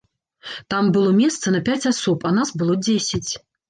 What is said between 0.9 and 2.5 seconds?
было месца на пяць асоб, а